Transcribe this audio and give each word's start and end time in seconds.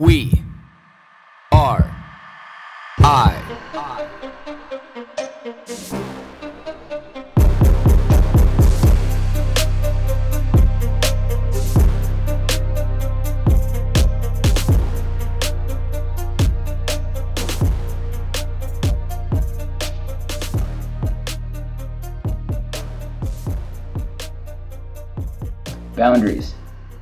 We 0.00 0.44
are 1.50 1.90
I. 3.00 3.34
Boundaries. 25.96 26.54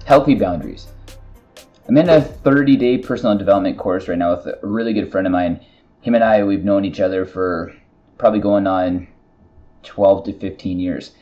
Healthy 0.07 0.37
boundaries. 0.37 0.89
I'm 1.89 1.97
in 1.99 2.09
a 2.09 2.21
30 2.21 2.77
day 2.77 2.99
personal 2.99 3.39
development 3.39 3.79
course 3.79 4.09
right 4.09 4.19
now 4.19 4.35
with 4.35 4.47
a 4.47 4.59
really 4.63 4.93
good 4.93 5.13
friend 5.13 5.25
of 5.25 5.33
mine. 5.33 5.65
Him 6.01 6.17
and 6.17 6.25
I, 6.25 6.43
we've 6.43 6.65
known 6.65 6.85
each 6.85 6.99
other 6.99 7.25
for 7.25 7.73
probably 8.19 8.41
going 8.41 8.67
on 8.67 9.07
12 9.85 10.25
to 10.25 10.33
15 10.33 10.81
years. 10.81 11.13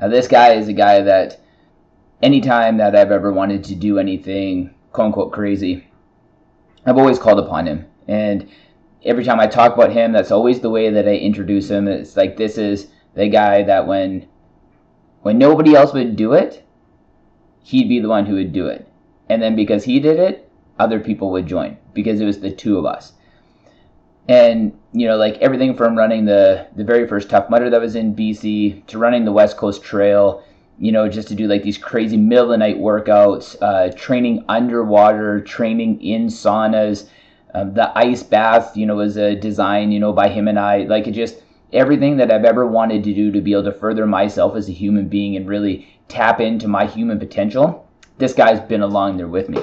Now, 0.00 0.08
this 0.08 0.26
guy 0.26 0.54
is 0.54 0.66
a 0.66 0.72
guy 0.72 1.00
that 1.02 1.40
anytime 2.22 2.76
that 2.78 2.96
I've 2.96 3.12
ever 3.12 3.32
wanted 3.32 3.62
to 3.64 3.76
do 3.76 4.00
anything 4.00 4.74
quote 4.92 5.06
unquote 5.06 5.32
crazy, 5.32 5.86
I've 6.84 6.98
always 6.98 7.20
called 7.20 7.38
upon 7.38 7.68
him. 7.68 7.86
And 8.08 8.48
every 9.04 9.22
time 9.22 9.38
I 9.38 9.46
talk 9.46 9.74
about 9.74 9.92
him, 9.92 10.10
that's 10.10 10.32
always 10.32 10.58
the 10.58 10.70
way 10.70 10.90
that 10.90 11.06
I 11.06 11.14
introduce 11.14 11.70
him. 11.70 11.86
It's 11.86 12.16
like 12.16 12.36
this 12.36 12.58
is 12.58 12.88
the 13.14 13.28
guy 13.28 13.62
that 13.62 13.86
when 13.86 14.26
when 15.22 15.38
nobody 15.38 15.76
else 15.76 15.92
would 15.92 16.16
do 16.16 16.32
it, 16.32 16.66
he'd 17.62 17.88
be 17.88 18.00
the 18.00 18.08
one 18.08 18.26
who 18.26 18.34
would 18.34 18.52
do 18.52 18.66
it. 18.66 18.89
And 19.30 19.40
then 19.40 19.54
because 19.54 19.84
he 19.84 20.00
did 20.00 20.18
it, 20.18 20.50
other 20.80 20.98
people 20.98 21.30
would 21.30 21.46
join 21.46 21.76
because 21.94 22.20
it 22.20 22.24
was 22.24 22.40
the 22.40 22.50
two 22.50 22.76
of 22.76 22.84
us. 22.84 23.12
And 24.28 24.76
you 24.92 25.06
know, 25.06 25.16
like 25.16 25.38
everything 25.38 25.76
from 25.76 25.96
running 25.96 26.24
the 26.24 26.66
the 26.74 26.82
very 26.82 27.06
first 27.06 27.30
Tough 27.30 27.48
Mudder 27.48 27.70
that 27.70 27.80
was 27.80 27.94
in 27.94 28.14
BC 28.14 28.86
to 28.86 28.98
running 28.98 29.24
the 29.24 29.32
West 29.32 29.56
Coast 29.56 29.84
Trail, 29.84 30.42
you 30.80 30.90
know, 30.90 31.08
just 31.08 31.28
to 31.28 31.36
do 31.36 31.46
like 31.46 31.62
these 31.62 31.78
crazy 31.78 32.16
middle 32.16 32.46
of 32.46 32.50
the 32.50 32.56
night 32.56 32.78
workouts, 32.78 33.56
uh, 33.62 33.92
training 33.96 34.44
underwater, 34.48 35.40
training 35.40 36.02
in 36.02 36.26
saunas. 36.26 37.08
Um, 37.54 37.74
the 37.74 37.96
ice 37.96 38.24
bath, 38.24 38.76
you 38.76 38.84
know, 38.84 38.96
was 38.96 39.16
a 39.16 39.36
design, 39.36 39.92
you 39.92 40.00
know, 40.00 40.12
by 40.12 40.28
him 40.28 40.48
and 40.48 40.58
I. 40.58 40.84
Like 40.84 41.06
it 41.06 41.12
just 41.12 41.36
everything 41.72 42.16
that 42.16 42.32
I've 42.32 42.44
ever 42.44 42.66
wanted 42.66 43.04
to 43.04 43.14
do 43.14 43.30
to 43.30 43.40
be 43.40 43.52
able 43.52 43.64
to 43.64 43.72
further 43.72 44.06
myself 44.06 44.56
as 44.56 44.68
a 44.68 44.72
human 44.72 45.08
being 45.08 45.36
and 45.36 45.48
really 45.48 45.86
tap 46.08 46.40
into 46.40 46.66
my 46.66 46.86
human 46.86 47.20
potential. 47.20 47.86
This 48.20 48.34
guy's 48.34 48.60
been 48.60 48.82
along 48.82 49.16
there 49.16 49.26
with 49.26 49.48
me. 49.48 49.60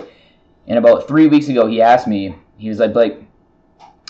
And 0.68 0.78
about 0.78 1.08
three 1.08 1.28
weeks 1.28 1.48
ago, 1.48 1.68
he 1.68 1.82
asked 1.82 2.08
me, 2.08 2.36
he 2.58 2.68
was 2.68 2.80
like, 2.80 2.92
Blake, 2.92 3.20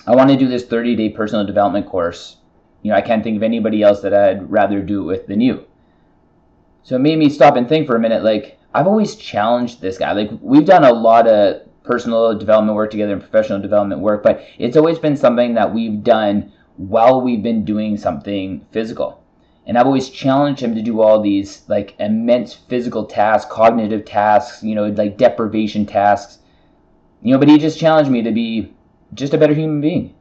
I 0.08 0.16
want 0.16 0.30
to 0.30 0.38
do 0.38 0.48
this 0.48 0.66
30 0.66 0.96
day 0.96 1.10
personal 1.10 1.46
development 1.46 1.86
course. 1.86 2.38
You 2.82 2.92
know, 2.92 2.98
I 2.98 3.02
can't 3.02 3.24
think 3.24 3.36
of 3.36 3.44
anybody 3.44 3.84
else 3.84 4.02
that 4.02 4.14
I'd 4.14 4.50
rather 4.50 4.82
do 4.82 5.02
it 5.02 5.06
with 5.06 5.28
than 5.28 5.42
you. 5.42 5.66
So 6.84 6.96
it 6.96 7.00
made 7.00 7.20
me 7.20 7.30
stop 7.30 7.58
and 7.58 7.68
think 7.68 7.86
for 7.86 7.98
a 7.98 8.00
minute. 8.00 8.24
Like, 8.24 8.58
I've 8.74 8.88
always 8.88 9.18
challenged 9.18 9.82
this 9.82 9.98
guy. 9.98 10.14
Like, 10.14 10.32
we've 10.42 10.66
done 10.66 10.86
a 10.86 10.94
lot 10.94 11.28
of 11.28 11.62
personal 11.84 12.38
development 12.38 12.76
work 12.76 12.92
together 12.92 13.14
and 13.14 13.22
professional 13.22 13.62
development 13.62 14.00
work, 14.02 14.24
but 14.24 14.46
it's 14.58 14.78
always 14.78 14.98
been 14.98 15.18
something 15.18 15.54
that 15.56 15.74
we've 15.74 16.04
done 16.04 16.54
while 16.78 17.22
we've 17.22 17.44
been 17.44 17.66
doing 17.66 17.98
something 17.98 18.66
physical. 18.72 19.22
And 19.68 19.78
I've 19.78 19.86
always 19.86 20.10
challenged 20.10 20.62
him 20.62 20.74
to 20.76 20.82
do 20.82 21.02
all 21.02 21.22
these 21.22 21.64
like 21.68 21.94
immense 22.00 22.54
physical 22.54 23.06
tasks, 23.06 23.52
cognitive 23.52 24.06
tasks, 24.06 24.64
you 24.64 24.74
know, 24.74 24.88
like 24.88 25.18
deprivation 25.18 25.86
tasks. 25.86 26.40
You 27.22 27.34
know, 27.34 27.38
but 27.38 27.50
he 27.50 27.58
just 27.58 27.78
challenged 27.78 28.10
me 28.10 28.22
to 28.22 28.32
be 28.32 28.74
just 29.14 29.34
a 29.34 29.38
better 29.38 29.54
human 29.54 29.82
being. 29.82 30.16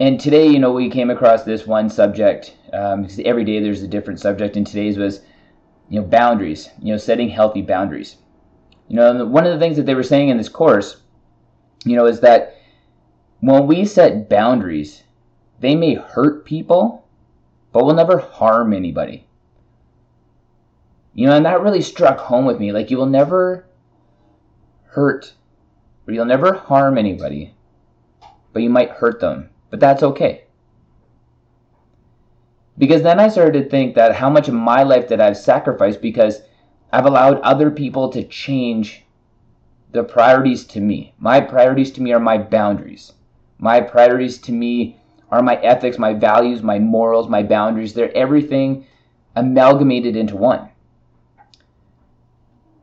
And 0.00 0.18
today, 0.18 0.48
you 0.48 0.58
know, 0.58 0.72
we 0.72 0.90
came 0.90 1.10
across 1.10 1.44
this 1.44 1.66
one 1.66 1.88
subject 1.88 2.56
um, 2.72 3.02
because 3.02 3.20
every 3.20 3.44
day 3.44 3.60
there's 3.60 3.82
a 3.84 3.88
different 3.88 4.18
subject. 4.18 4.56
And 4.56 4.66
today's 4.66 4.98
was, 4.98 5.20
you 5.88 6.00
know, 6.00 6.06
boundaries. 6.06 6.68
You 6.82 6.92
know, 6.92 6.98
setting 6.98 7.28
healthy 7.28 7.62
boundaries. 7.62 8.16
You 8.88 8.96
know, 8.96 9.26
one 9.26 9.46
of 9.46 9.52
the 9.52 9.60
things 9.60 9.76
that 9.76 9.86
they 9.86 9.94
were 9.94 10.02
saying 10.02 10.28
in 10.28 10.38
this 10.38 10.48
course, 10.48 11.02
you 11.84 11.94
know, 11.94 12.06
is 12.06 12.18
that 12.20 12.56
when 13.40 13.68
we 13.68 13.84
set 13.84 14.28
boundaries, 14.28 15.04
they 15.60 15.76
may 15.76 15.94
hurt 15.94 16.44
people, 16.44 17.04
but 17.72 17.84
will 17.84 17.94
never 17.94 18.18
harm 18.18 18.72
anybody. 18.72 19.26
You 21.14 21.26
know, 21.26 21.36
and 21.36 21.46
that 21.46 21.62
really 21.62 21.82
struck 21.82 22.18
home 22.18 22.44
with 22.44 22.60
me. 22.60 22.72
Like, 22.72 22.90
you 22.90 22.96
will 22.96 23.06
never 23.06 23.66
hurt 24.84 25.34
or 26.06 26.14
you'll 26.14 26.24
never 26.24 26.54
harm 26.54 26.96
anybody, 26.96 27.54
but 28.52 28.62
you 28.62 28.70
might 28.70 28.90
hurt 28.90 29.20
them. 29.20 29.50
But 29.70 29.80
that's 29.80 30.02
okay. 30.02 30.44
Because 32.78 33.02
then 33.02 33.20
I 33.20 33.28
started 33.28 33.62
to 33.62 33.68
think 33.68 33.94
that 33.94 34.14
how 34.14 34.30
much 34.30 34.48
of 34.48 34.54
my 34.54 34.82
life 34.84 35.08
that 35.08 35.20
I've 35.20 35.36
sacrificed 35.36 36.00
because 36.00 36.40
I've 36.92 37.04
allowed 37.04 37.40
other 37.40 37.70
people 37.70 38.08
to 38.10 38.24
change 38.24 39.04
the 39.92 40.04
priorities 40.04 40.64
to 40.66 40.80
me. 40.80 41.12
My 41.18 41.40
priorities 41.40 41.90
to 41.92 42.02
me 42.02 42.12
are 42.12 42.20
my 42.20 42.38
boundaries. 42.38 43.12
My 43.58 43.80
priorities 43.80 44.38
to 44.42 44.52
me 44.52 44.98
are 45.30 45.42
my 45.42 45.56
ethics, 45.56 45.98
my 45.98 46.14
values, 46.14 46.62
my 46.62 46.78
morals, 46.78 47.28
my 47.28 47.42
boundaries. 47.42 47.94
They're 47.94 48.16
everything 48.16 48.86
amalgamated 49.36 50.16
into 50.16 50.36
one. 50.36 50.68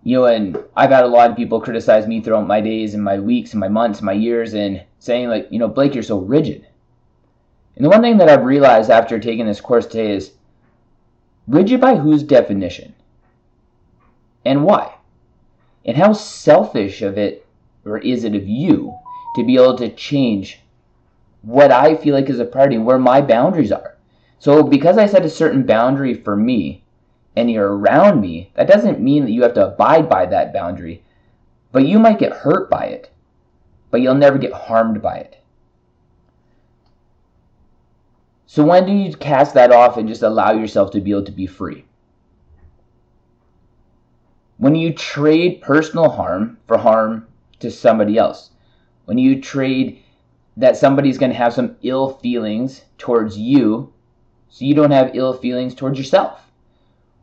You 0.04 0.18
know, 0.18 0.26
and 0.26 0.58
I've 0.76 0.92
had 0.92 1.04
a 1.04 1.08
lot 1.08 1.32
of 1.32 1.38
people 1.38 1.60
criticize 1.60 2.08
me 2.08 2.22
throughout 2.22 2.48
my 2.48 2.62
days 2.62 2.94
and 2.94 3.04
my 3.04 3.20
weeks 3.20 3.54
and 3.54 3.60
my 3.60 3.68
months, 3.68 4.00
and 4.00 4.06
my 4.06 4.14
years, 4.14 4.54
and 4.54 4.84
saying, 5.00 5.30
like, 5.30 5.48
you 5.50 5.58
know, 5.58 5.68
Blake, 5.68 5.96
you're 5.96 6.04
so 6.04 6.20
rigid. 6.20 6.68
And 7.76 7.84
the 7.84 7.90
one 7.90 8.02
thing 8.02 8.18
that 8.18 8.30
I've 8.30 8.46
realized 8.46 8.92
after 8.92 9.20
taking 9.20 9.48
this 9.48 9.60
course 9.60 9.88
today 9.88 10.12
is 10.12 10.32
rigid 11.48 11.82
by 11.82 11.96
whose 11.96 12.22
definition? 12.22 12.94
And 14.46 14.64
why? 14.64 14.94
And 15.84 15.98
how 15.98 16.14
selfish 16.14 17.02
of 17.02 17.18
it, 17.18 17.46
or 17.84 17.98
is 17.98 18.24
it 18.24 18.36
of 18.36 18.48
you, 18.48 18.96
to 19.36 19.44
be 19.44 19.56
able 19.56 19.78
to 19.78 19.90
change 19.90 20.62
what 21.46 21.72
I 21.72 21.96
feel 21.96 22.16
like 22.16 22.30
is 22.30 22.40
a 22.40 22.46
priority, 22.46 22.78
where 22.78 22.98
my 22.98 23.22
boundaries 23.22 23.72
are. 23.72 23.96
So 24.40 24.64
because 24.64 24.98
I 24.98 25.06
set 25.06 25.26
a 25.26 25.30
certain 25.30 25.66
boundary 25.66 26.14
for 26.14 26.36
me 26.36 26.84
and 27.36 27.50
you're 27.50 27.78
around 27.78 28.22
me, 28.22 28.52
that 28.56 28.68
doesn't 28.68 29.00
mean 29.00 29.24
that 29.26 29.32
you 29.32 29.44
have 29.44 29.54
to 29.54 29.68
abide 29.68 30.10
by 30.10 30.26
that 30.26 30.54
boundary, 30.54 31.04
but 31.72 31.86
you 31.86 32.00
might 32.00 32.20
get 32.20 32.32
hurt 32.34 32.70
by 32.70 32.86
it, 32.86 33.12
but 33.92 34.02
you'll 34.02 34.16
never 34.16 34.38
get 34.38 34.54
harmed 34.54 35.02
by 35.02 35.18
it. 35.18 35.38
So 38.46 38.64
when 38.64 38.86
do 38.86 38.92
you 38.92 39.16
cast 39.16 39.54
that 39.54 39.72
off 39.72 39.98
and 39.98 40.08
just 40.08 40.24
allow 40.24 40.54
yourself 40.54 40.92
to 40.92 41.02
be 41.02 41.12
able 41.12 41.24
to 41.26 41.32
be 41.32 41.48
free? 41.48 41.86
When 44.58 44.76
you 44.76 44.94
trade 44.94 45.62
personal 45.62 46.10
harm 46.10 46.58
for 46.66 46.78
harm 46.78 47.28
to 47.60 47.72
somebody 47.72 48.18
else. 48.18 48.52
When 49.06 49.18
you 49.18 49.42
trade 49.42 50.04
that 50.58 50.78
somebody's 50.78 51.18
going 51.18 51.32
to 51.32 51.38
have 51.38 51.54
some 51.54 51.76
ill 51.84 52.10
feelings 52.10 52.84
towards 52.98 53.38
you 53.38 53.94
so 54.50 54.64
you 54.64 54.74
don't 54.74 54.92
have 54.92 55.16
ill 55.16 55.34
feelings 55.34 55.76
towards 55.76 55.98
yourself? 55.98 56.52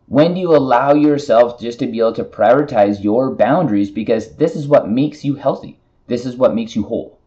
When 0.06 0.34
do 0.34 0.40
you 0.40 0.54
allow 0.54 0.92
yourself 0.92 1.58
just 1.58 1.78
to 1.78 1.86
be 1.86 2.00
able 2.00 2.12
to 2.14 2.24
prioritize 2.24 3.02
your 3.02 3.34
boundaries 3.34 3.90
because 3.90 4.36
this 4.36 4.54
is 4.54 4.68
what 4.68 4.90
makes 4.90 5.24
you 5.24 5.36
healthy? 5.36 5.78
This 6.08 6.26
is 6.26 6.36
what 6.36 6.54
makes 6.54 6.76
you 6.76 6.82
whole. 6.82 7.18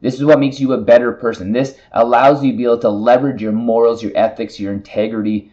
This 0.00 0.14
is 0.14 0.24
what 0.24 0.38
makes 0.38 0.60
you 0.60 0.72
a 0.72 0.78
better 0.78 1.12
person. 1.12 1.52
This 1.52 1.76
allows 1.92 2.42
you 2.42 2.52
to 2.52 2.56
be 2.56 2.64
able 2.64 2.78
to 2.78 2.88
leverage 2.88 3.42
your 3.42 3.52
morals, 3.52 4.02
your 4.02 4.12
ethics, 4.14 4.58
your 4.58 4.72
integrity, 4.72 5.52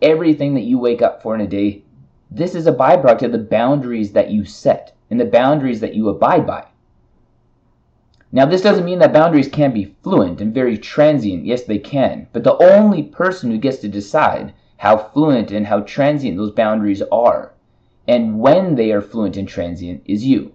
everything 0.00 0.54
that 0.54 0.62
you 0.62 0.78
wake 0.78 1.02
up 1.02 1.22
for 1.22 1.34
in 1.34 1.40
a 1.40 1.46
day. 1.46 1.82
This 2.30 2.54
is 2.54 2.66
a 2.66 2.72
byproduct 2.72 3.22
of 3.22 3.32
the 3.32 3.38
boundaries 3.38 4.12
that 4.12 4.30
you 4.30 4.44
set 4.44 4.96
and 5.10 5.18
the 5.18 5.24
boundaries 5.24 5.80
that 5.80 5.94
you 5.94 6.08
abide 6.08 6.46
by. 6.46 6.66
Now, 8.32 8.46
this 8.46 8.62
doesn't 8.62 8.84
mean 8.84 9.00
that 9.00 9.12
boundaries 9.12 9.48
can't 9.48 9.74
be 9.74 9.96
fluent 10.02 10.40
and 10.40 10.54
very 10.54 10.78
transient. 10.78 11.44
Yes, 11.44 11.64
they 11.64 11.78
can. 11.78 12.28
But 12.32 12.44
the 12.44 12.56
only 12.56 13.02
person 13.02 13.50
who 13.50 13.58
gets 13.58 13.78
to 13.78 13.88
decide 13.88 14.54
how 14.76 14.96
fluent 14.96 15.50
and 15.50 15.66
how 15.66 15.80
transient 15.80 16.36
those 16.36 16.52
boundaries 16.52 17.02
are 17.10 17.52
and 18.06 18.40
when 18.40 18.74
they 18.74 18.92
are 18.92 19.00
fluent 19.00 19.36
and 19.36 19.46
transient 19.46 20.02
is 20.04 20.24
you. 20.24 20.52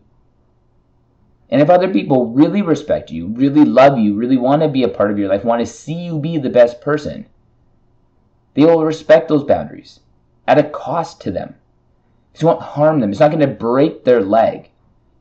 And 1.50 1.62
if 1.62 1.70
other 1.70 1.88
people 1.88 2.28
really 2.28 2.62
respect 2.62 3.12
you, 3.12 3.28
really 3.28 3.64
love 3.64 3.98
you, 3.98 4.16
really 4.16 4.38
want 4.38 4.62
to 4.62 4.68
be 4.68 4.84
a 4.84 4.90
part 4.90 5.12
of 5.12 5.20
your 5.20 5.30
life, 5.30 5.46
want 5.46 5.60
to 5.60 5.66
see 5.66 5.94
you 5.94 6.20
be 6.20 6.38
the 6.38 6.50
best 6.50 6.82
person, 6.82 7.28
they 8.56 8.66
will 8.66 8.84
respect 8.84 9.28
those 9.30 9.44
boundaries 9.44 10.00
at 10.48 10.58
a 10.58 10.64
cost 10.64 11.22
to 11.22 11.32
them. 11.32 11.56
It 12.34 12.44
won't 12.44 12.62
harm 12.62 13.00
them. 13.00 13.12
It's 13.12 13.20
not 13.20 13.32
going 13.32 13.48
to 13.48 13.48
break 13.48 14.04
their 14.04 14.22
leg. 14.22 14.70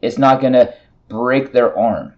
It's 0.03 0.19
not 0.19 0.41
going 0.41 0.55
to 0.55 0.75
break 1.09 1.53
their 1.53 1.77
arm. 1.79 2.15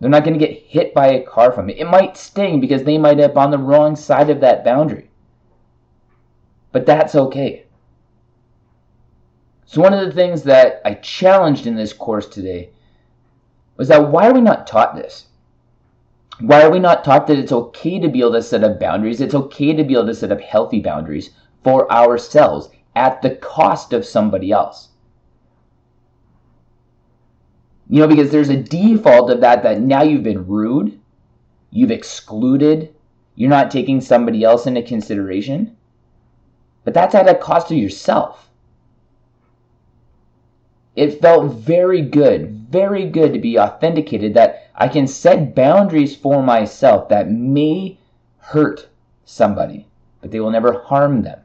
They're 0.00 0.10
not 0.10 0.24
going 0.24 0.38
to 0.38 0.46
get 0.46 0.58
hit 0.58 0.92
by 0.92 1.08
a 1.08 1.24
car 1.24 1.52
from 1.52 1.70
it. 1.70 1.78
It 1.78 1.86
might 1.86 2.16
sting 2.16 2.60
because 2.60 2.84
they 2.84 2.98
might 2.98 3.16
been 3.16 3.36
on 3.36 3.50
the 3.50 3.58
wrong 3.58 3.96
side 3.96 4.28
of 4.30 4.40
that 4.40 4.64
boundary. 4.64 5.10
But 6.72 6.86
that's 6.86 7.14
okay. 7.14 7.66
So, 9.66 9.80
one 9.80 9.94
of 9.94 10.04
the 10.04 10.12
things 10.12 10.42
that 10.42 10.82
I 10.84 10.94
challenged 10.94 11.66
in 11.66 11.76
this 11.76 11.92
course 11.92 12.28
today 12.28 12.70
was 13.76 13.88
that 13.88 14.10
why 14.10 14.28
are 14.28 14.34
we 14.34 14.40
not 14.40 14.66
taught 14.66 14.94
this? 14.94 15.26
Why 16.40 16.62
are 16.62 16.70
we 16.70 16.80
not 16.80 17.04
taught 17.04 17.26
that 17.28 17.38
it's 17.38 17.52
okay 17.52 18.00
to 18.00 18.08
be 18.08 18.20
able 18.20 18.32
to 18.32 18.42
set 18.42 18.64
up 18.64 18.80
boundaries? 18.80 19.20
It's 19.20 19.34
okay 19.34 19.72
to 19.72 19.84
be 19.84 19.94
able 19.94 20.06
to 20.06 20.14
set 20.14 20.32
up 20.32 20.40
healthy 20.40 20.80
boundaries 20.80 21.30
for 21.62 21.90
ourselves 21.90 22.68
at 22.96 23.22
the 23.22 23.36
cost 23.36 23.92
of 23.92 24.04
somebody 24.04 24.50
else. 24.50 24.88
You 27.94 28.00
know, 28.00 28.08
because 28.08 28.32
there's 28.32 28.48
a 28.48 28.56
default 28.56 29.30
of 29.30 29.40
that 29.42 29.62
that 29.62 29.80
now 29.80 30.02
you've 30.02 30.24
been 30.24 30.48
rude, 30.48 30.98
you've 31.70 31.92
excluded, 31.92 32.92
you're 33.36 33.48
not 33.48 33.70
taking 33.70 34.00
somebody 34.00 34.42
else 34.42 34.66
into 34.66 34.82
consideration. 34.82 35.76
But 36.82 36.92
that's 36.92 37.14
at 37.14 37.28
a 37.28 37.36
cost 37.36 37.68
to 37.68 37.76
yourself. 37.76 38.50
It 40.96 41.20
felt 41.20 41.52
very 41.52 42.00
good, 42.00 42.66
very 42.68 43.08
good 43.08 43.32
to 43.32 43.38
be 43.38 43.60
authenticated 43.60 44.34
that 44.34 44.70
I 44.74 44.88
can 44.88 45.06
set 45.06 45.54
boundaries 45.54 46.16
for 46.16 46.42
myself 46.42 47.08
that 47.10 47.30
may 47.30 48.00
hurt 48.38 48.88
somebody, 49.24 49.86
but 50.20 50.32
they 50.32 50.40
will 50.40 50.50
never 50.50 50.80
harm 50.80 51.22
them. 51.22 51.43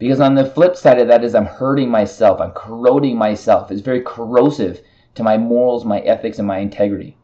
Because 0.00 0.18
on 0.18 0.34
the 0.34 0.46
flip 0.46 0.76
side 0.76 0.98
of 0.98 1.08
that 1.08 1.22
is 1.22 1.34
I'm 1.34 1.44
hurting 1.44 1.90
myself, 1.90 2.40
I'm 2.40 2.52
corroding 2.52 3.18
myself. 3.18 3.70
It's 3.70 3.82
very 3.82 4.00
corrosive 4.00 4.80
to 5.14 5.22
my 5.22 5.36
morals, 5.36 5.84
my 5.84 6.00
ethics, 6.00 6.38
and 6.38 6.48
my 6.48 6.56
integrity. 6.56 7.18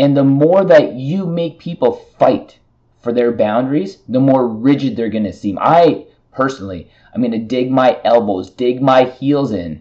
And 0.00 0.16
the 0.16 0.24
more 0.24 0.64
that 0.64 0.94
you 0.94 1.26
make 1.26 1.60
people 1.60 1.92
fight 2.18 2.58
for 3.00 3.12
their 3.12 3.30
boundaries, 3.30 3.98
the 4.08 4.18
more 4.18 4.48
rigid 4.48 4.96
they're 4.96 5.08
going 5.08 5.22
to 5.22 5.32
seem. 5.32 5.60
I 5.60 6.06
personally, 6.32 6.90
I'm 7.14 7.20
going 7.20 7.30
to 7.30 7.38
dig 7.38 7.70
my 7.70 8.00
elbows, 8.02 8.50
dig 8.50 8.82
my 8.82 9.04
heels 9.04 9.52
in. 9.52 9.80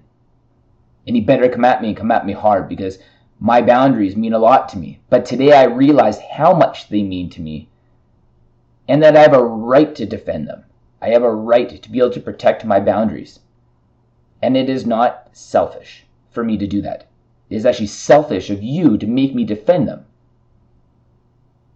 And 1.08 1.16
he 1.16 1.24
better 1.24 1.50
come 1.50 1.66
at 1.66 1.82
me 1.82 1.88
and 1.88 1.98
come 1.98 2.12
at 2.12 2.24
me 2.24 2.34
hard 2.34 2.70
because 2.70 3.00
my 3.40 3.64
boundaries 3.64 4.16
mean 4.16 4.34
a 4.34 4.38
lot 4.38 4.70
to 4.70 4.78
me. 4.78 5.00
But 5.10 5.26
today 5.26 5.54
I 5.54 5.64
realized 5.64 6.22
how 6.22 6.54
much 6.54 6.90
they 6.90 7.02
mean 7.02 7.32
to 7.32 7.42
me 7.42 7.68
and 8.88 9.02
that 9.02 9.18
I 9.18 9.22
have 9.22 9.34
a 9.34 9.44
right 9.44 9.96
to 9.96 10.06
defend 10.06 10.48
them. 10.48 10.66
I 11.04 11.10
have 11.10 11.24
a 11.24 11.36
right 11.36 11.82
to 11.82 11.92
be 11.92 12.00
able 12.00 12.12
to 12.12 12.22
protect 12.22 12.64
my 12.64 12.80
boundaries. 12.80 13.42
And 14.42 14.56
it 14.56 14.70
is 14.70 14.86
not 14.86 15.28
selfish 15.34 16.06
for 16.32 16.46
me 16.46 16.58
to 16.58 16.66
do 16.66 16.82
that. 16.82 17.08
It 17.50 17.58
is 17.58 17.66
actually 17.66 17.88
selfish 17.88 18.50
of 18.50 18.64
you 18.64 18.98
to 18.98 19.06
make 19.06 19.36
me 19.36 19.44
defend 19.44 19.86
them. 19.86 20.06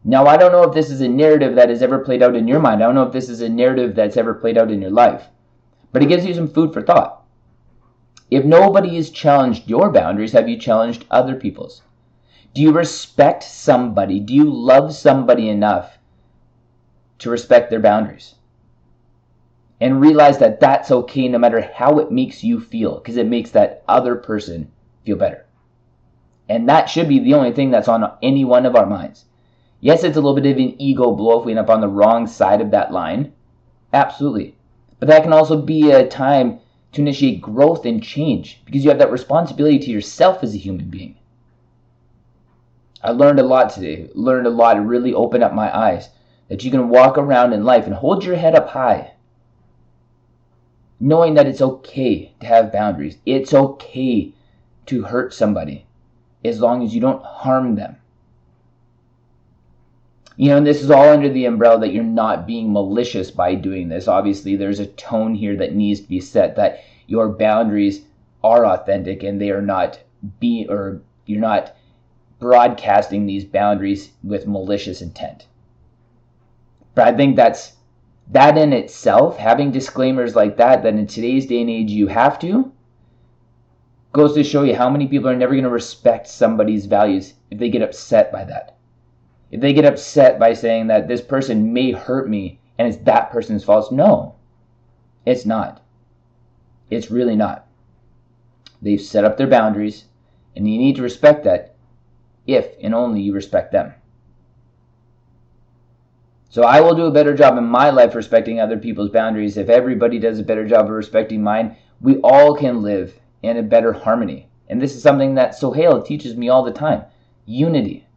Now, 0.06 0.28
I 0.28 0.38
don't 0.38 0.54
know 0.54 0.64
if 0.64 0.74
this 0.74 0.90
is 0.90 1.02
a 1.02 1.10
narrative 1.10 1.56
that 1.56 1.68
has 1.68 1.84
ever 1.84 2.00
played 2.00 2.24
out 2.24 2.38
in 2.38 2.48
your 2.48 2.62
mind. 2.62 2.82
I 2.82 2.86
don't 2.86 2.96
know 2.96 3.04
if 3.04 3.12
this 3.12 3.28
is 3.28 3.42
a 3.42 3.50
narrative 3.50 3.96
that's 3.96 4.16
ever 4.16 4.34
played 4.34 4.58
out 4.58 4.72
in 4.72 4.82
your 4.82 4.92
life. 4.92 5.28
But 5.92 6.02
it 6.02 6.08
gives 6.08 6.26
you 6.26 6.34
some 6.34 6.48
food 6.48 6.72
for 6.72 6.82
thought. 6.82 7.26
If 8.32 8.46
nobody 8.46 8.96
has 8.96 9.10
challenged 9.10 9.68
your 9.68 9.92
boundaries, 9.92 10.32
have 10.32 10.48
you 10.48 10.58
challenged 10.58 11.04
other 11.12 11.36
people's? 11.36 11.82
Do 12.54 12.62
you 12.62 12.72
respect 12.72 13.44
somebody? 13.44 14.22
Do 14.22 14.34
you 14.34 14.50
love 14.50 14.96
somebody 14.96 15.50
enough 15.50 15.98
to 17.20 17.30
respect 17.30 17.70
their 17.70 17.82
boundaries? 17.82 18.36
And 19.80 20.02
realize 20.02 20.40
that 20.40 20.60
that's 20.60 20.90
okay 20.90 21.28
no 21.28 21.38
matter 21.38 21.62
how 21.62 22.00
it 22.00 22.12
makes 22.12 22.44
you 22.44 22.60
feel 22.60 22.96
because 22.96 23.18
it 23.18 23.28
makes 23.28 23.52
that 23.52 23.84
other 23.88 24.16
person 24.16 24.72
feel 25.06 25.16
better. 25.16 25.46
And 26.50 26.68
that 26.68 26.90
should 26.90 27.08
be 27.08 27.20
the 27.20 27.34
only 27.34 27.52
thing 27.52 27.70
that's 27.70 27.88
on 27.88 28.12
any 28.24 28.44
one 28.44 28.66
of 28.66 28.76
our 28.76 28.86
minds. 28.86 29.26
Yes, 29.80 30.04
it's 30.04 30.18
a 30.18 30.22
little 30.22 30.40
bit 30.40 30.52
of 30.52 30.58
an 30.58 30.82
ego 30.82 31.12
blow 31.12 31.40
if 31.40 31.46
we 31.46 31.52
end 31.52 31.60
up 31.60 31.70
on 31.70 31.82
the 31.82 31.88
wrong 31.88 32.26
side 32.26 32.62
of 32.62 32.72
that 32.72 32.92
line. 32.92 33.34
Absolutely. 33.94 34.56
But 35.00 35.10
that 35.10 35.22
can 35.22 35.34
also 35.34 35.62
be 35.62 35.92
a 35.92 36.08
time 36.08 36.60
to 36.94 37.02
initiate 37.02 37.42
growth 37.42 37.86
and 37.86 38.02
change 38.02 38.62
because 38.66 38.84
you 38.84 38.90
have 38.90 39.00
that 39.00 39.12
responsibility 39.12 39.78
to 39.78 39.92
yourself 39.92 40.44
as 40.44 40.56
a 40.56 40.58
human 40.58 40.90
being. 40.90 41.18
I 43.04 43.12
learned 43.12 43.40
a 43.40 43.44
lot 43.44 43.70
today. 43.70 44.10
Learned 44.16 44.48
a 44.48 44.50
lot. 44.50 44.78
It 44.78 44.82
really 44.82 45.14
opened 45.14 45.44
up 45.44 45.54
my 45.54 45.76
eyes 45.76 46.10
that 46.48 46.64
you 46.64 46.72
can 46.72 46.90
walk 46.90 47.18
around 47.18 47.54
in 47.54 47.64
life 47.64 47.86
and 47.86 47.94
hold 47.94 48.24
your 48.24 48.36
head 48.36 48.56
up 48.56 48.70
high 48.70 49.12
knowing 51.00 51.36
that 51.36 51.48
it's 51.48 51.62
okay 51.62 52.34
to 52.40 52.48
have 52.48 52.72
boundaries. 52.72 53.18
It's 53.26 53.54
okay 53.54 54.34
to 54.88 55.04
hurt 55.04 55.34
somebody 55.34 55.86
as 56.44 56.60
long 56.60 56.84
as 56.84 56.94
you 56.94 57.02
don't 57.02 57.24
harm 57.24 57.76
them. 57.76 57.98
You 60.36 60.50
know, 60.50 60.58
and 60.58 60.68
this 60.68 60.84
is 60.84 60.92
all 60.92 61.10
under 61.10 61.30
the 61.30 61.46
umbrella 61.46 61.80
that 61.80 61.94
you're 61.94 62.04
not 62.04 62.46
being 62.46 62.72
malicious 62.72 63.32
by 63.32 63.56
doing 63.56 63.90
this. 63.90 64.08
Obviously, 64.08 64.56
there's 64.56 64.80
a 64.80 64.86
tone 64.86 65.34
here 65.34 65.56
that 65.58 65.74
needs 65.74 66.00
to 66.02 66.08
be 66.08 66.20
set 66.20 66.56
that 66.56 66.84
your 67.08 67.30
boundaries 67.30 68.04
are 68.44 68.66
authentic 68.66 69.24
and 69.24 69.42
they 69.42 69.50
are 69.50 69.64
not 69.64 70.00
be 70.40 70.68
or 70.70 71.02
you're 71.26 71.40
not 71.40 71.76
broadcasting 72.40 73.26
these 73.26 73.46
boundaries 73.46 74.12
with 74.24 74.48
malicious 74.48 75.02
intent. 75.02 75.48
But 76.94 77.08
I 77.08 77.18
think 77.18 77.36
that's 77.36 77.74
that 78.32 78.58
in 78.58 78.74
itself, 78.74 79.38
having 79.38 79.72
disclaimers 79.72 80.36
like 80.36 80.58
that, 80.58 80.84
that 80.84 80.94
in 80.94 81.08
today's 81.08 81.46
day 81.46 81.62
and 81.62 81.70
age 81.70 81.92
you 81.92 82.08
have 82.08 82.38
to, 82.40 82.72
goes 84.12 84.34
to 84.34 84.44
show 84.44 84.64
you 84.64 84.76
how 84.76 84.90
many 84.90 85.08
people 85.08 85.30
are 85.30 85.36
never 85.36 85.54
going 85.54 85.64
to 85.64 85.70
respect 85.70 86.28
somebody's 86.28 86.86
values 86.86 87.36
if 87.52 87.60
they 87.60 87.70
get 87.70 87.82
upset 87.82 88.32
by 88.32 88.44
that. 88.44 88.78
If 89.52 89.62
they 89.62 89.74
get 89.74 89.86
upset 89.86 90.40
by 90.40 90.54
saying 90.54 90.88
that 90.88 91.08
this 91.08 91.22
person 91.22 91.72
may 91.72 91.92
hurt 91.92 92.30
me 92.30 92.60
and 92.78 92.88
it's 92.88 93.04
that 93.04 93.32
person's 93.32 93.64
fault, 93.64 93.92
no, 93.92 94.36
it's 95.26 95.46
not. 95.46 95.82
It's 96.90 97.12
really 97.12 97.36
not. 97.36 97.68
They've 98.82 99.02
set 99.02 99.26
up 99.26 99.38
their 99.38 99.48
boundaries, 99.48 100.06
and 100.56 100.70
you 100.70 100.78
need 100.78 100.96
to 100.98 101.02
respect 101.02 101.44
that 101.46 101.76
if 102.46 102.76
and 102.82 102.94
only 102.94 103.22
you 103.22 103.34
respect 103.34 103.72
them. 103.72 103.94
So 106.50 106.64
I 106.64 106.80
will 106.80 106.96
do 106.96 107.06
a 107.06 107.12
better 107.12 107.36
job 107.36 107.58
in 107.58 107.66
my 107.66 107.90
life 107.90 108.16
respecting 108.16 108.60
other 108.60 108.78
people's 108.78 109.10
boundaries. 109.10 109.58
If 109.58 109.68
everybody 109.68 110.18
does 110.18 110.40
a 110.40 110.44
better 110.44 110.66
job 110.66 110.86
of 110.86 110.92
respecting 110.92 111.44
mine, 111.44 111.76
we 112.00 112.18
all 112.22 112.56
can 112.56 112.82
live 112.82 113.20
in 113.44 113.58
a 113.58 113.64
better 113.64 113.92
harmony. 113.92 114.48
And 114.70 114.82
this 114.82 114.96
is 114.96 115.04
something 115.04 115.36
that 115.36 115.56
Sohail 115.56 116.02
teaches 116.02 116.38
me 116.38 116.48
all 116.48 116.64
the 116.64 116.72
time 116.72 117.04
unity. 117.46 118.08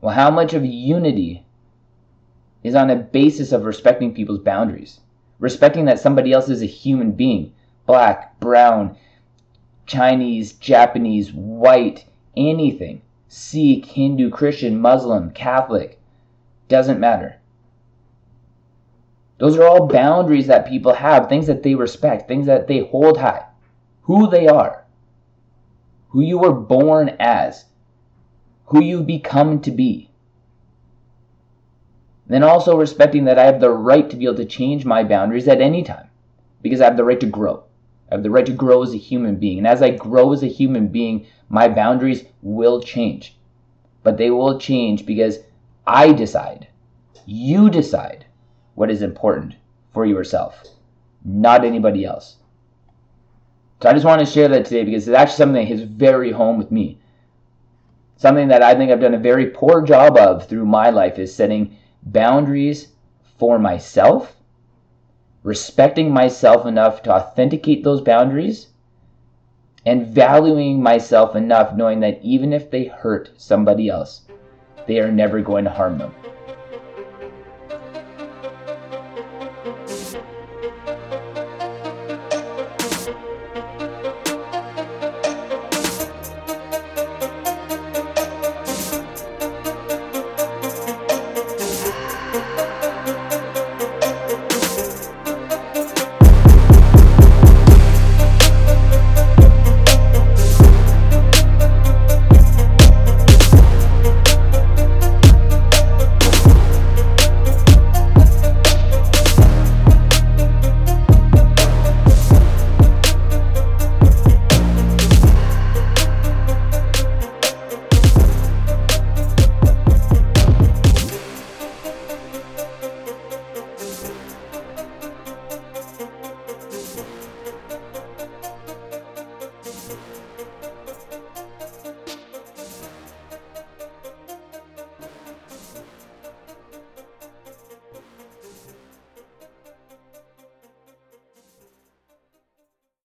Well, 0.00 0.14
how 0.14 0.30
much 0.30 0.52
of 0.52 0.64
unity 0.64 1.44
is 2.64 2.74
on 2.74 2.90
a 2.90 2.96
basis 2.96 3.52
of 3.52 3.64
respecting 3.64 4.14
people's 4.14 4.40
boundaries? 4.40 5.00
Respecting 5.38 5.84
that 5.84 6.00
somebody 6.00 6.32
else 6.32 6.48
is 6.48 6.62
a 6.62 6.66
human 6.66 7.12
being 7.12 7.52
black, 7.86 8.38
brown, 8.40 8.96
Chinese, 9.86 10.54
Japanese, 10.54 11.32
white, 11.32 12.04
anything. 12.36 13.02
Sikh, 13.28 13.86
Hindu, 13.86 14.30
Christian, 14.30 14.80
Muslim, 14.80 15.30
Catholic 15.30 16.00
doesn't 16.72 16.98
matter. 16.98 17.36
Those 19.38 19.56
are 19.56 19.64
all 19.64 19.86
boundaries 19.86 20.46
that 20.46 20.68
people 20.68 20.94
have, 20.94 21.28
things 21.28 21.46
that 21.46 21.62
they 21.62 21.74
respect, 21.74 22.26
things 22.26 22.46
that 22.46 22.66
they 22.66 22.80
hold 22.80 23.18
high. 23.18 23.44
Who 24.02 24.28
they 24.28 24.48
are, 24.48 24.84
who 26.08 26.20
you 26.22 26.38
were 26.38 26.52
born 26.52 27.16
as, 27.20 27.66
who 28.66 28.82
you 28.82 29.02
become 29.02 29.60
to 29.60 29.70
be. 29.70 30.10
Then 32.26 32.42
also 32.42 32.76
respecting 32.76 33.24
that 33.24 33.38
I 33.38 33.44
have 33.44 33.60
the 33.60 33.70
right 33.70 34.08
to 34.08 34.16
be 34.16 34.24
able 34.24 34.36
to 34.36 34.44
change 34.44 34.84
my 34.84 35.04
boundaries 35.04 35.48
at 35.48 35.60
any 35.60 35.82
time 35.82 36.08
because 36.62 36.80
I 36.80 36.84
have 36.84 36.96
the 36.96 37.04
right 37.04 37.20
to 37.20 37.26
grow. 37.26 37.64
I 38.10 38.14
have 38.14 38.22
the 38.22 38.30
right 38.30 38.46
to 38.46 38.52
grow 38.52 38.82
as 38.82 38.94
a 38.94 38.98
human 38.98 39.36
being. 39.36 39.58
And 39.58 39.66
as 39.66 39.82
I 39.82 39.90
grow 39.90 40.32
as 40.32 40.42
a 40.42 40.48
human 40.48 40.88
being, 40.88 41.26
my 41.48 41.68
boundaries 41.68 42.24
will 42.42 42.80
change. 42.80 43.36
But 44.02 44.16
they 44.16 44.30
will 44.30 44.58
change 44.58 45.04
because 45.04 45.38
I 45.86 46.12
decide. 46.12 46.68
You 47.26 47.70
decide 47.70 48.26
what 48.74 48.90
is 48.90 49.02
important 49.02 49.56
for 49.92 50.06
yourself, 50.06 50.62
not 51.24 51.64
anybody 51.64 52.04
else. 52.04 52.36
So 53.82 53.88
I 53.88 53.92
just 53.92 54.04
want 54.04 54.20
to 54.20 54.26
share 54.26 54.48
that 54.48 54.64
today 54.64 54.84
because 54.84 55.08
it's 55.08 55.16
actually 55.16 55.36
something 55.36 55.66
that 55.66 55.74
hits 55.74 55.82
very 55.82 56.30
home 56.30 56.56
with 56.56 56.70
me. 56.70 57.00
Something 58.16 58.46
that 58.48 58.62
I 58.62 58.74
think 58.74 58.92
I've 58.92 59.00
done 59.00 59.14
a 59.14 59.18
very 59.18 59.46
poor 59.46 59.82
job 59.82 60.16
of 60.16 60.46
through 60.46 60.66
my 60.66 60.90
life 60.90 61.18
is 61.18 61.34
setting 61.34 61.76
boundaries 62.04 62.92
for 63.38 63.58
myself, 63.58 64.36
respecting 65.42 66.12
myself 66.12 66.64
enough 66.64 67.02
to 67.02 67.12
authenticate 67.12 67.82
those 67.82 68.00
boundaries, 68.00 68.68
and 69.84 70.06
valuing 70.06 70.80
myself 70.80 71.34
enough 71.34 71.74
knowing 71.74 71.98
that 72.00 72.20
even 72.22 72.52
if 72.52 72.70
they 72.70 72.84
hurt 72.84 73.30
somebody 73.36 73.88
else, 73.88 74.22
they 74.86 74.98
are 75.00 75.10
never 75.10 75.40
going 75.40 75.64
to 75.64 75.70
harm 75.70 75.98
them. 75.98 76.14